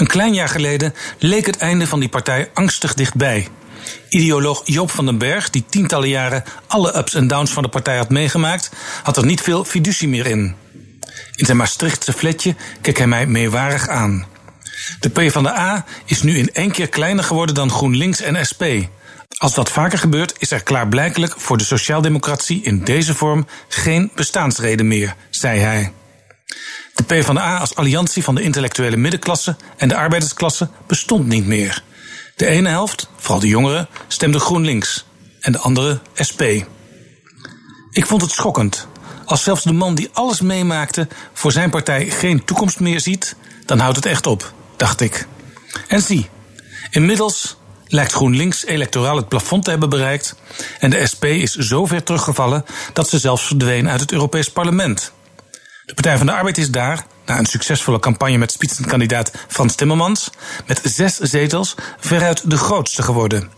Een 0.00 0.06
klein 0.06 0.34
jaar 0.34 0.48
geleden 0.48 0.94
leek 1.18 1.46
het 1.46 1.56
einde 1.56 1.86
van 1.86 2.00
die 2.00 2.08
partij 2.08 2.50
angstig 2.54 2.94
dichtbij. 2.94 3.48
Ideoloog 4.08 4.62
Joop 4.64 4.90
van 4.90 5.06
den 5.06 5.18
Berg, 5.18 5.50
die 5.50 5.64
tientallen 5.68 6.08
jaren 6.08 6.44
alle 6.66 6.96
ups 6.96 7.14
en 7.14 7.26
downs 7.26 7.50
van 7.50 7.62
de 7.62 7.68
partij 7.68 7.96
had 7.96 8.08
meegemaakt, 8.08 8.70
had 9.02 9.16
er 9.16 9.24
niet 9.24 9.40
veel 9.40 9.64
fiducie 9.64 10.08
meer 10.08 10.26
in. 10.26 10.54
In 11.34 11.44
zijn 11.44 11.56
Maastrichtse 11.56 12.12
fletje 12.12 12.54
keek 12.80 12.98
hij 12.98 13.06
mij 13.06 13.26
meewarig 13.26 13.88
aan. 13.88 14.26
De 15.00 15.10
PvdA 15.10 15.84
is 16.04 16.22
nu 16.22 16.38
in 16.38 16.52
één 16.52 16.70
keer 16.70 16.88
kleiner 16.88 17.24
geworden 17.24 17.54
dan 17.54 17.70
GroenLinks 17.70 18.20
en 18.20 18.46
SP. 18.50 18.62
Als 19.36 19.54
dat 19.54 19.70
vaker 19.70 19.98
gebeurt, 19.98 20.34
is 20.38 20.50
er 20.50 20.62
klaarblijkelijk 20.62 21.34
voor 21.40 21.56
de 21.56 21.64
sociaaldemocratie 21.64 22.62
in 22.62 22.84
deze 22.84 23.14
vorm 23.14 23.46
geen 23.68 24.10
bestaansreden 24.14 24.88
meer, 24.88 25.14
zei 25.30 25.58
hij. 25.60 25.92
De 27.00 27.06
PvdA 27.06 27.56
als 27.56 27.74
alliantie 27.74 28.22
van 28.22 28.34
de 28.34 28.42
intellectuele 28.42 28.96
middenklasse 28.96 29.56
en 29.76 29.88
de 29.88 29.96
arbeidersklasse 29.96 30.68
bestond 30.86 31.26
niet 31.26 31.46
meer. 31.46 31.82
De 32.36 32.46
ene 32.46 32.68
helft, 32.68 33.08
vooral 33.16 33.40
de 33.40 33.48
jongeren, 33.48 33.88
stemde 34.08 34.38
GroenLinks 34.38 35.04
en 35.40 35.52
de 35.52 35.58
andere 35.58 36.00
SP. 36.28 36.42
Ik 37.90 38.06
vond 38.06 38.22
het 38.22 38.30
schokkend. 38.30 38.86
Als 39.24 39.42
zelfs 39.42 39.62
de 39.62 39.72
man 39.72 39.94
die 39.94 40.10
alles 40.12 40.40
meemaakte 40.40 41.08
voor 41.32 41.52
zijn 41.52 41.70
partij 41.70 42.10
geen 42.10 42.44
toekomst 42.44 42.80
meer 42.80 43.00
ziet, 43.00 43.36
dan 43.66 43.78
houdt 43.78 43.96
het 43.96 44.06
echt 44.06 44.26
op, 44.26 44.52
dacht 44.76 45.00
ik. 45.00 45.26
En 45.88 46.02
zie, 46.02 46.28
inmiddels 46.90 47.56
lijkt 47.86 48.12
GroenLinks 48.12 48.64
electoraal 48.66 49.16
het 49.16 49.28
plafond 49.28 49.64
te 49.64 49.70
hebben 49.70 49.88
bereikt 49.88 50.34
en 50.78 50.90
de 50.90 51.06
SP 51.12 51.24
is 51.24 51.54
zo 51.54 51.86
ver 51.86 52.02
teruggevallen 52.02 52.64
dat 52.92 53.08
ze 53.08 53.18
zelfs 53.18 53.46
verdween 53.46 53.88
uit 53.88 54.00
het 54.00 54.12
Europees 54.12 54.50
Parlement. 54.50 55.12
De 55.90 55.96
Partij 55.96 56.16
van 56.16 56.26
de 56.26 56.32
Arbeid 56.32 56.58
is 56.58 56.70
daar, 56.70 57.04
na 57.26 57.38
een 57.38 57.46
succesvolle 57.46 57.98
campagne 57.98 58.38
met 58.38 58.52
spitsenkandidaat 58.52 59.32
Frans 59.48 59.74
Timmermans, 59.74 60.30
met 60.66 60.80
zes 60.84 61.16
zetels 61.16 61.74
veruit 61.98 62.50
de 62.50 62.56
grootste 62.56 63.02
geworden. 63.02 63.50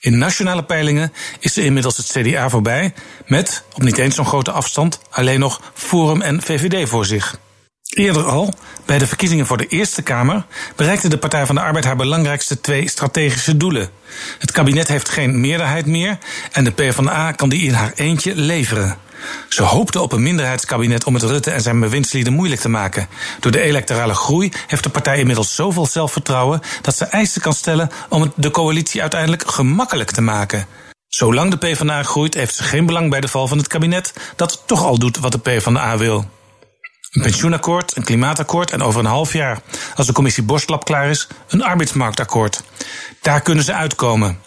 In 0.00 0.18
nationale 0.18 0.64
peilingen 0.64 1.12
is 1.38 1.52
ze 1.52 1.64
inmiddels 1.64 1.96
het 1.96 2.06
CDA 2.06 2.48
voorbij, 2.48 2.94
met, 3.26 3.64
op 3.72 3.82
niet 3.82 3.98
eens 3.98 4.14
zo'n 4.14 4.26
grote 4.26 4.50
afstand, 4.50 5.00
alleen 5.10 5.40
nog 5.40 5.60
Forum 5.74 6.20
en 6.20 6.42
VVD 6.42 6.88
voor 6.88 7.06
zich. 7.06 7.38
Eerder 7.88 8.24
al, 8.24 8.54
bij 8.86 8.98
de 8.98 9.06
verkiezingen 9.06 9.46
voor 9.46 9.56
de 9.56 9.66
Eerste 9.66 10.02
Kamer, 10.02 10.46
bereikte 10.76 11.08
de 11.08 11.18
Partij 11.18 11.46
van 11.46 11.54
de 11.54 11.60
Arbeid 11.60 11.84
haar 11.84 11.96
belangrijkste 11.96 12.60
twee 12.60 12.88
strategische 12.88 13.56
doelen. 13.56 13.90
Het 14.38 14.50
kabinet 14.50 14.88
heeft 14.88 15.08
geen 15.08 15.40
meerderheid 15.40 15.86
meer 15.86 16.18
en 16.52 16.64
de 16.64 16.70
PvdA 16.72 17.32
kan 17.32 17.48
die 17.48 17.62
in 17.62 17.72
haar 17.72 17.92
eentje 17.94 18.34
leveren. 18.34 18.98
Ze 19.48 19.62
hoopte 19.62 20.00
op 20.00 20.12
een 20.12 20.22
minderheidskabinet 20.22 21.04
om 21.04 21.14
het 21.14 21.22
Rutte 21.22 21.50
en 21.50 21.60
zijn 21.60 21.80
bewindslieden 21.80 22.32
moeilijk 22.32 22.60
te 22.60 22.68
maken. 22.68 23.08
Door 23.40 23.52
de 23.52 23.60
electorale 23.60 24.14
groei 24.14 24.52
heeft 24.66 24.82
de 24.82 24.90
partij 24.90 25.18
inmiddels 25.18 25.54
zoveel 25.54 25.86
zelfvertrouwen 25.86 26.60
dat 26.82 26.96
ze 26.96 27.04
eisen 27.04 27.40
kan 27.40 27.52
stellen 27.52 27.90
om 28.08 28.32
de 28.36 28.50
coalitie 28.50 29.00
uiteindelijk 29.00 29.50
gemakkelijk 29.50 30.10
te 30.10 30.20
maken. 30.20 30.66
Zolang 31.08 31.50
de 31.50 31.56
PvdA 31.56 32.02
groeit, 32.02 32.34
heeft 32.34 32.54
ze 32.54 32.62
geen 32.62 32.86
belang 32.86 33.10
bij 33.10 33.20
de 33.20 33.28
val 33.28 33.48
van 33.48 33.58
het 33.58 33.66
kabinet 33.66 34.12
dat 34.36 34.62
toch 34.66 34.84
al 34.84 34.98
doet 34.98 35.18
wat 35.18 35.32
de 35.32 35.38
PvdA 35.38 35.96
wil. 35.96 36.30
Een 37.10 37.22
pensioenakkoord, 37.22 37.96
een 37.96 38.04
klimaatakkoord 38.04 38.70
en 38.70 38.82
over 38.82 39.00
een 39.00 39.06
half 39.06 39.32
jaar, 39.32 39.60
als 39.94 40.06
de 40.06 40.12
commissie 40.12 40.42
Borstlap 40.42 40.84
klaar 40.84 41.10
is, 41.10 41.26
een 41.48 41.62
arbeidsmarktakkoord. 41.62 42.62
Daar 43.20 43.40
kunnen 43.40 43.64
ze 43.64 43.74
uitkomen. 43.74 44.38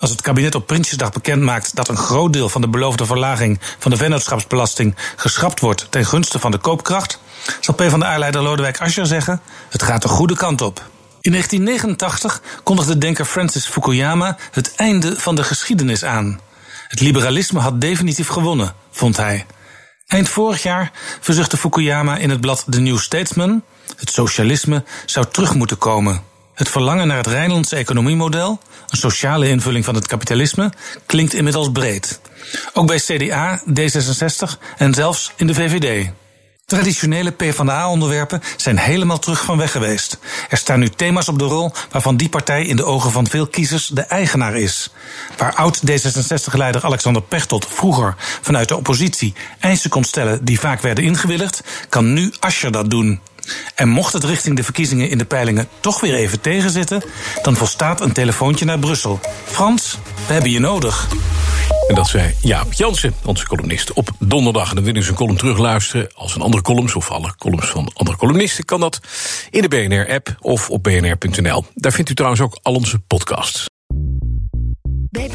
Als 0.00 0.10
het 0.10 0.20
kabinet 0.20 0.54
op 0.54 0.66
Prinsjesdag 0.66 1.12
bekendmaakt 1.12 1.76
dat 1.76 1.88
een 1.88 1.96
groot 1.96 2.32
deel 2.32 2.48
van 2.48 2.60
de 2.60 2.68
beloofde 2.68 3.06
verlaging 3.06 3.60
van 3.78 3.90
de 3.90 3.96
vennootschapsbelasting 3.96 4.94
geschrapt 5.16 5.60
wordt 5.60 5.86
ten 5.90 6.06
gunste 6.06 6.38
van 6.38 6.50
de 6.50 6.58
koopkracht, 6.58 7.20
zal 7.60 7.74
PvdA-leider 7.74 8.42
Lodewijk 8.42 8.80
Asscher 8.80 9.06
zeggen: 9.06 9.40
het 9.68 9.82
gaat 9.82 10.02
de 10.02 10.08
goede 10.08 10.34
kant 10.34 10.60
op. 10.60 10.88
In 11.20 11.30
1989 11.30 12.42
kondigde 12.62 12.98
denker 12.98 13.24
Francis 13.24 13.66
Fukuyama 13.66 14.36
het 14.50 14.74
einde 14.74 15.20
van 15.20 15.34
de 15.34 15.44
geschiedenis 15.44 16.04
aan. 16.04 16.40
Het 16.88 17.00
liberalisme 17.00 17.60
had 17.60 17.80
definitief 17.80 18.28
gewonnen, 18.28 18.74
vond 18.90 19.16
hij. 19.16 19.46
Eind 20.06 20.28
vorig 20.28 20.62
jaar 20.62 20.92
verzuchtte 21.20 21.56
Fukuyama 21.56 22.16
in 22.16 22.30
het 22.30 22.40
blad 22.40 22.64
The 22.68 22.80
New 22.80 22.98
Statesman: 22.98 23.62
het 23.96 24.10
socialisme 24.10 24.84
zou 25.06 25.26
terug 25.30 25.54
moeten 25.54 25.78
komen. 25.78 26.29
Het 26.60 26.68
verlangen 26.68 27.06
naar 27.06 27.16
het 27.16 27.26
Rijnlandse 27.26 27.76
economiemodel, 27.76 28.60
een 28.88 28.98
sociale 28.98 29.48
invulling 29.48 29.84
van 29.84 29.94
het 29.94 30.06
kapitalisme, 30.06 30.72
klinkt 31.06 31.34
inmiddels 31.34 31.70
breed. 31.72 32.20
Ook 32.72 32.86
bij 32.86 32.98
CDA, 32.98 33.60
D66 33.68 34.58
en 34.76 34.94
zelfs 34.94 35.32
in 35.36 35.46
de 35.46 35.54
VVD. 35.54 36.10
Traditionele 36.64 37.30
PvdA-onderwerpen 37.30 38.42
zijn 38.56 38.78
helemaal 38.78 39.18
terug 39.18 39.44
van 39.44 39.58
weg 39.58 39.72
geweest. 39.72 40.18
Er 40.48 40.56
staan 40.56 40.78
nu 40.78 40.88
thema's 40.88 41.28
op 41.28 41.38
de 41.38 41.44
rol 41.44 41.72
waarvan 41.90 42.16
die 42.16 42.28
partij 42.28 42.66
in 42.66 42.76
de 42.76 42.84
ogen 42.84 43.10
van 43.10 43.26
veel 43.26 43.46
kiezers 43.46 43.86
de 43.86 44.02
eigenaar 44.02 44.56
is. 44.56 44.90
Waar 45.36 45.54
oud 45.54 45.80
D66-leider 45.90 46.84
Alexander 46.84 47.22
Pechtold 47.22 47.66
vroeger 47.66 48.14
vanuit 48.40 48.68
de 48.68 48.76
oppositie 48.76 49.34
eisen 49.60 49.90
kon 49.90 50.04
stellen 50.04 50.44
die 50.44 50.60
vaak 50.60 50.80
werden 50.80 51.04
ingewilligd, 51.04 51.62
kan 51.88 52.12
nu 52.12 52.32
Ascher 52.38 52.72
dat 52.72 52.90
doen. 52.90 53.20
En 53.80 53.88
mocht 53.88 54.12
het 54.12 54.24
richting 54.24 54.56
de 54.56 54.62
verkiezingen 54.62 55.10
in 55.10 55.18
de 55.18 55.24
peilingen 55.24 55.68
toch 55.80 56.00
weer 56.00 56.14
even 56.14 56.40
tegenzitten, 56.40 57.02
dan 57.42 57.56
volstaat 57.56 58.00
een 58.00 58.12
telefoontje 58.12 58.64
naar 58.64 58.78
Brussel. 58.78 59.20
Frans, 59.44 59.98
we 60.26 60.32
hebben 60.32 60.50
je 60.50 60.58
nodig. 60.58 61.08
En 61.88 61.94
dat 61.94 62.06
zei 62.06 62.34
Jaap 62.40 62.72
Jansen, 62.72 63.14
onze 63.24 63.46
columnist, 63.46 63.92
op 63.92 64.10
donderdag. 64.18 64.68
En 64.68 64.74
dan 64.74 64.84
wil 64.84 64.96
u 64.96 65.02
zijn 65.02 65.16
column 65.16 65.36
terugluisteren 65.36 66.10
als 66.14 66.34
een 66.34 66.42
andere 66.42 66.62
columns... 66.62 66.94
of 66.94 67.10
alle 67.10 67.34
columns 67.38 67.66
van 67.66 67.90
andere 67.94 68.18
columnisten, 68.18 68.64
kan 68.64 68.80
dat 68.80 69.00
in 69.50 69.62
de 69.62 69.68
BNR-app 69.68 70.36
of 70.40 70.70
op 70.70 70.82
bnr.nl. 70.82 71.64
Daar 71.74 71.92
vindt 71.92 72.10
u 72.10 72.14
trouwens 72.14 72.42
ook 72.42 72.58
al 72.62 72.74
onze 72.74 72.98
podcasts. 72.98 73.68